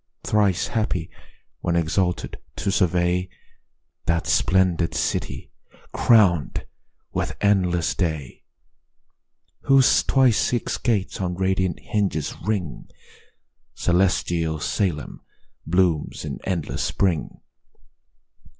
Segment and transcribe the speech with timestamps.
[0.23, 1.11] Thrice happy,
[1.59, 3.29] when exalted to survey
[4.07, 5.51] That splendid city,
[5.93, 6.65] crown'd
[7.13, 8.41] with endless day,
[9.65, 12.87] Whose twice six gates on radiant hinges ring:
[13.75, 15.21] Celestial Salem
[15.67, 17.39] blooms in endless spring.